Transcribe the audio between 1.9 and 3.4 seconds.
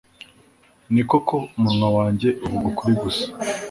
wanjye uvuga ukuri gusa